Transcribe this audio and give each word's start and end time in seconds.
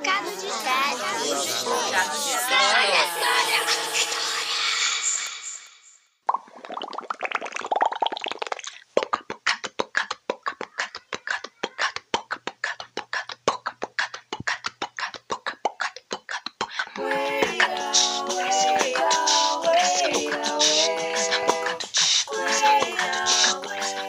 Bocado 0.00 0.30
de. 0.30 0.50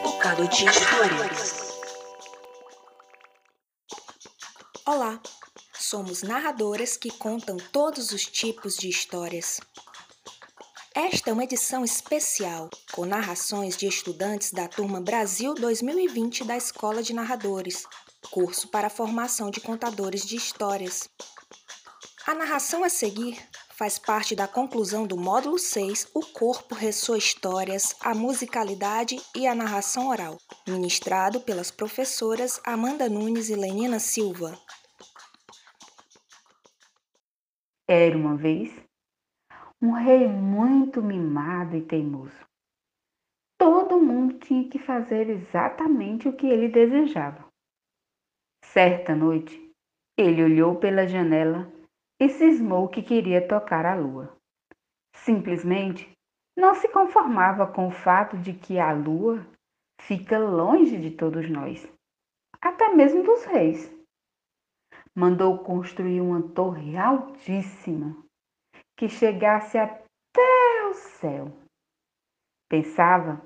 Bocado 0.02 0.46
de 0.48 0.64
histórias. 0.64 1.62
Olá, 4.86 5.20
somos 5.92 6.22
narradoras 6.22 6.96
que 6.96 7.10
contam 7.10 7.58
todos 7.70 8.12
os 8.12 8.24
tipos 8.24 8.76
de 8.76 8.88
histórias. 8.88 9.60
Esta 10.94 11.28
é 11.28 11.32
uma 11.34 11.44
edição 11.44 11.84
especial 11.84 12.70
com 12.92 13.04
narrações 13.04 13.76
de 13.76 13.86
estudantes 13.86 14.52
da 14.52 14.66
turma 14.66 15.02
Brasil 15.02 15.52
2020 15.52 16.44
da 16.44 16.56
Escola 16.56 17.02
de 17.02 17.12
Narradores, 17.12 17.84
curso 18.30 18.68
para 18.68 18.86
a 18.86 18.90
formação 18.90 19.50
de 19.50 19.60
contadores 19.60 20.24
de 20.24 20.34
histórias. 20.34 21.10
A 22.26 22.32
narração 22.32 22.82
a 22.82 22.88
seguir 22.88 23.38
faz 23.76 23.98
parte 23.98 24.34
da 24.34 24.48
conclusão 24.48 25.06
do 25.06 25.18
módulo 25.18 25.58
6, 25.58 26.08
O 26.14 26.24
Corpo 26.24 26.74
Ressoa 26.74 27.18
Histórias, 27.18 27.94
a 28.00 28.14
Musicalidade 28.14 29.20
e 29.36 29.46
a 29.46 29.54
Narração 29.54 30.08
Oral, 30.08 30.38
ministrado 30.66 31.42
pelas 31.42 31.70
professoras 31.70 32.58
Amanda 32.64 33.10
Nunes 33.10 33.50
e 33.50 33.54
Lenina 33.54 34.00
Silva. 34.00 34.58
Era 37.94 38.16
uma 38.16 38.34
vez 38.34 38.74
um 39.78 39.90
rei 39.90 40.26
muito 40.26 41.02
mimado 41.02 41.76
e 41.76 41.82
teimoso. 41.82 42.42
Todo 43.58 44.00
mundo 44.00 44.38
tinha 44.38 44.66
que 44.66 44.78
fazer 44.78 45.28
exatamente 45.28 46.26
o 46.26 46.32
que 46.34 46.46
ele 46.46 46.70
desejava. 46.70 47.46
Certa 48.64 49.14
noite, 49.14 49.70
ele 50.16 50.42
olhou 50.42 50.76
pela 50.76 51.06
janela 51.06 51.70
e 52.18 52.30
cismou 52.30 52.88
que 52.88 53.02
queria 53.02 53.46
tocar 53.46 53.84
a 53.84 53.94
lua. 53.94 54.34
Simplesmente 55.14 56.10
não 56.56 56.74
se 56.74 56.88
conformava 56.88 57.66
com 57.66 57.88
o 57.88 57.92
fato 57.92 58.38
de 58.38 58.54
que 58.54 58.78
a 58.78 58.90
lua 58.94 59.46
fica 60.00 60.38
longe 60.38 60.96
de 60.96 61.10
todos 61.10 61.46
nós, 61.50 61.86
até 62.58 62.88
mesmo 62.88 63.22
dos 63.22 63.44
reis. 63.44 63.94
Mandou 65.14 65.58
construir 65.58 66.20
uma 66.20 66.42
torre 66.54 66.96
altíssima 66.96 68.16
que 68.96 69.08
chegasse 69.08 69.76
até 69.76 70.88
o 70.88 70.94
céu. 70.94 71.52
Pensava 72.68 73.42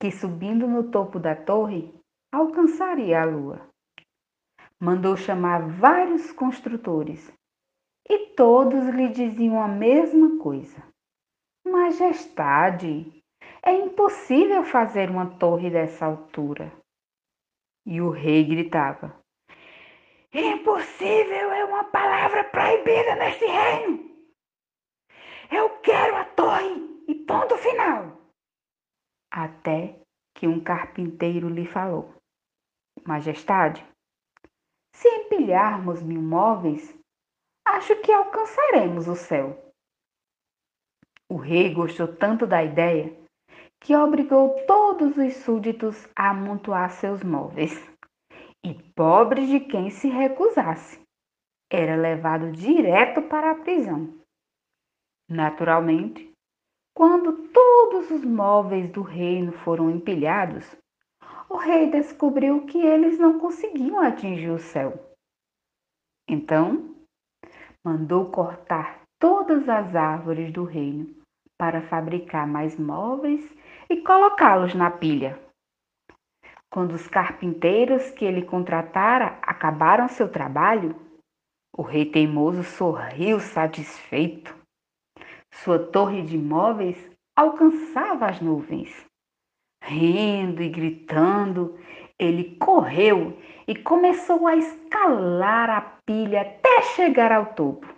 que 0.00 0.12
subindo 0.12 0.68
no 0.68 0.90
topo 0.90 1.18
da 1.18 1.34
torre 1.34 1.92
alcançaria 2.32 3.20
a 3.20 3.24
lua. 3.24 3.68
Mandou 4.80 5.16
chamar 5.16 5.68
vários 5.68 6.30
construtores 6.30 7.32
e 8.08 8.34
todos 8.36 8.86
lhe 8.94 9.08
diziam 9.08 9.60
a 9.60 9.66
mesma 9.66 10.38
coisa. 10.38 10.86
Majestade, 11.66 13.20
é 13.60 13.72
impossível 13.72 14.64
fazer 14.64 15.10
uma 15.10 15.36
torre 15.36 15.68
dessa 15.68 16.06
altura. 16.06 16.72
E 17.84 18.00
o 18.00 18.10
rei 18.10 18.44
gritava: 18.44 19.17
Impossível 20.32 21.52
é 21.52 21.64
uma 21.64 21.84
palavra 21.84 22.44
proibida 22.44 23.16
neste 23.16 23.46
reino. 23.46 24.08
Eu 25.50 25.80
quero 25.80 26.16
a 26.16 26.24
torre 26.26 27.04
e 27.08 27.14
ponto 27.14 27.56
final. 27.56 28.20
Até 29.32 29.98
que 30.34 30.46
um 30.46 30.62
carpinteiro 30.62 31.48
lhe 31.48 31.66
falou: 31.66 32.14
Majestade, 33.06 33.82
se 34.94 35.08
empilharmos 35.08 36.02
mil 36.02 36.20
móveis, 36.20 36.94
acho 37.66 37.96
que 38.02 38.12
alcançaremos 38.12 39.08
o 39.08 39.16
céu. 39.16 39.72
O 41.30 41.36
rei 41.36 41.72
gostou 41.72 42.14
tanto 42.16 42.46
da 42.46 42.62
ideia 42.62 43.16
que 43.80 43.96
obrigou 43.96 44.66
todos 44.66 45.16
os 45.16 45.36
súditos 45.36 46.06
a 46.14 46.30
amontoar 46.30 46.90
seus 46.90 47.22
móveis. 47.22 47.72
E 48.64 48.74
pobre 48.94 49.46
de 49.46 49.60
quem 49.60 49.90
se 49.90 50.08
recusasse, 50.08 51.00
era 51.70 51.96
levado 51.96 52.50
direto 52.50 53.22
para 53.22 53.52
a 53.52 53.54
prisão. 53.54 54.18
Naturalmente, 55.28 56.32
quando 56.94 57.48
todos 57.48 58.10
os 58.10 58.24
móveis 58.24 58.90
do 58.90 59.02
reino 59.02 59.52
foram 59.52 59.90
empilhados, 59.90 60.76
o 61.48 61.56
rei 61.56 61.90
descobriu 61.90 62.66
que 62.66 62.78
eles 62.78 63.18
não 63.18 63.38
conseguiam 63.38 64.00
atingir 64.00 64.50
o 64.50 64.58
céu. 64.58 65.14
Então, 66.28 66.96
mandou 67.84 68.30
cortar 68.30 69.02
todas 69.18 69.68
as 69.68 69.94
árvores 69.94 70.52
do 70.52 70.64
reino 70.64 71.14
para 71.58 71.82
fabricar 71.82 72.46
mais 72.46 72.78
móveis 72.78 73.40
e 73.88 74.00
colocá-los 74.02 74.74
na 74.74 74.90
pilha. 74.90 75.38
Quando 76.78 76.92
os 76.92 77.08
carpinteiros 77.08 78.08
que 78.12 78.24
ele 78.24 78.42
contratara 78.42 79.36
acabaram 79.42 80.06
seu 80.06 80.30
trabalho, 80.30 80.94
o 81.76 81.82
rei 81.82 82.06
teimoso 82.06 82.62
sorriu 82.62 83.40
satisfeito. 83.40 84.56
Sua 85.52 85.76
torre 85.76 86.22
de 86.22 86.38
móveis 86.38 86.96
alcançava 87.36 88.26
as 88.26 88.40
nuvens. 88.40 88.94
Rindo 89.82 90.62
e 90.62 90.68
gritando, 90.68 91.76
ele 92.16 92.56
correu 92.58 93.36
e 93.66 93.74
começou 93.74 94.46
a 94.46 94.54
escalar 94.54 95.70
a 95.70 95.80
pilha 96.06 96.42
até 96.42 96.82
chegar 96.94 97.32
ao 97.32 97.54
topo. 97.54 97.92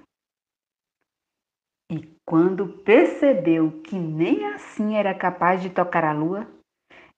E 1.93 2.17
quando 2.27 2.67
percebeu 2.83 3.83
que 3.83 3.97
nem 3.97 4.47
assim 4.55 4.95
era 4.95 5.15
capaz 5.15 5.61
de 5.61 5.69
tocar 5.69 6.03
a 6.03 6.15
lua, 6.15 6.49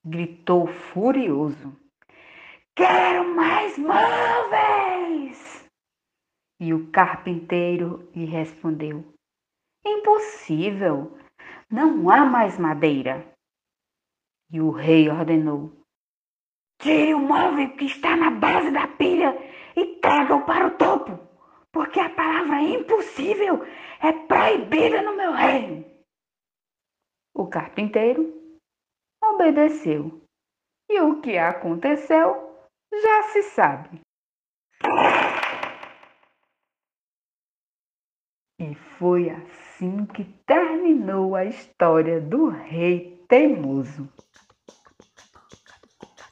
gritou 0.05 0.67
furioso: 0.67 1.77
Quero 2.75 3.35
mais 3.35 3.79
móveis! 3.79 5.69
E 6.61 6.75
o 6.75 6.91
carpinteiro 6.91 8.11
lhe 8.15 8.25
respondeu: 8.25 9.05
Impossível, 9.85 11.17
não 11.71 12.11
há 12.11 12.25
mais 12.25 12.59
madeira. 12.59 13.27
E 14.51 14.61
o 14.61 14.71
rei 14.71 15.09
ordenou: 15.09 15.73
Tire 16.81 17.15
o 17.15 17.19
móvel 17.19 17.77
que 17.77 17.85
está 17.85 18.17
na 18.17 18.31
base 18.31 18.71
da 18.71 18.89
pilha 18.89 19.37
e 19.77 19.97
traga-o 20.01 20.45
para 20.45 20.67
o 20.67 20.77
topo, 20.77 21.19
porque 21.71 22.01
a 22.01 22.11
palavra 22.11 22.61
impossível 22.61 23.65
é 24.01 24.13
proibida 24.13 25.01
no 25.03 25.17
meu 25.17 25.33
reino. 25.33 25.85
O 27.35 27.47
carpinteiro 27.47 28.42
obedeceu, 29.35 30.23
e 30.89 31.01
o 31.01 31.21
que 31.21 31.39
aconteceu 31.39 32.69
já 32.93 33.23
se 33.33 33.43
sabe. 33.43 34.01
E 38.59 38.75
foi 38.99 39.31
assim 39.31 40.07
que 40.07 40.25
terminou 40.47 41.35
a 41.35 41.45
história 41.45 42.21
do 42.21 42.49
rei 42.49 43.25
teimoso. 43.29 44.09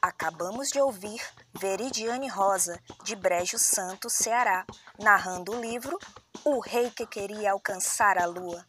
Acabamos 0.01 0.69
de 0.69 0.79
ouvir 0.79 1.21
Veridiane 1.59 2.27
Rosa, 2.27 2.79
de 3.03 3.15
Brejo 3.15 3.59
Santo, 3.59 4.09
Ceará, 4.09 4.65
narrando 4.99 5.51
o 5.51 5.61
livro 5.61 5.97
O 6.43 6.59
Rei 6.59 6.89
que 6.89 7.05
Queria 7.05 7.51
Alcançar 7.51 8.17
a 8.17 8.25
Lua. 8.25 8.65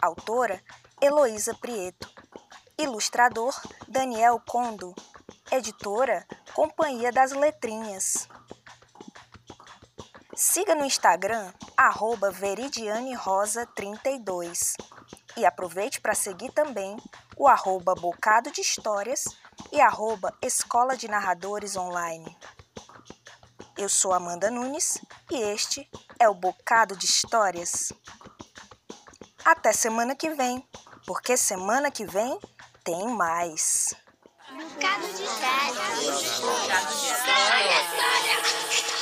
Autora 0.00 0.60
Heloísa 1.00 1.54
Prieto. 1.54 2.15
Ilustrador 2.78 3.58
Daniel 3.88 4.38
Condo. 4.46 4.94
Editora 5.50 6.26
Companhia 6.52 7.10
das 7.10 7.32
Letrinhas. 7.32 8.28
Siga 10.34 10.74
no 10.74 10.84
Instagram, 10.84 11.54
arroba 11.74 12.30
veridianerosa32. 12.30 14.74
E 15.38 15.46
aproveite 15.46 16.02
para 16.02 16.14
seguir 16.14 16.52
também 16.52 16.98
o 17.34 17.48
arroba 17.48 17.94
Bocado 17.94 18.50
de 18.50 18.60
Histórias 18.60 19.24
e 19.72 19.80
arroba 19.80 20.36
Escola 20.42 20.98
de 20.98 21.08
Narradores 21.08 21.76
Online. 21.76 22.36
Eu 23.78 23.88
sou 23.88 24.12
Amanda 24.12 24.50
Nunes 24.50 25.00
e 25.30 25.40
este 25.40 25.90
é 26.18 26.28
o 26.28 26.34
Bocado 26.34 26.94
de 26.94 27.06
Histórias. 27.06 27.90
Até 29.42 29.72
semana 29.72 30.14
que 30.14 30.28
vem, 30.28 30.62
porque 31.06 31.38
semana 31.38 31.90
que 31.90 32.04
vem 32.04 32.38
tem 32.86 33.08
mais. 33.08 33.92
Bocado 34.48 35.06
de 35.08 35.24
histórias. 35.24 36.40
Bocado 36.40 36.94
de 36.94 37.06
histórias. 37.06 38.95